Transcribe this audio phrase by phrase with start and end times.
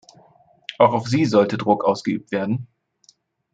[0.79, 2.65] Auch auf sie sollte Druck ausgeübt werden.